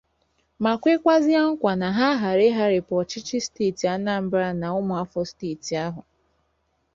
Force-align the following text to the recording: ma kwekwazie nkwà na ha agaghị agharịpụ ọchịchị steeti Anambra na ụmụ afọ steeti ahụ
ma 0.63 0.73
kwekwazie 0.81 1.37
nkwà 1.49 1.73
na 1.81 1.89
ha 1.97 2.07
agaghị 2.13 2.47
agharịpụ 2.51 2.93
ọchịchị 3.01 3.37
steeti 3.45 3.85
Anambra 3.95 4.47
na 4.61 4.67
ụmụ 4.79 4.93
afọ 5.03 5.19
steeti 5.31 5.73
ahụ 5.85 6.01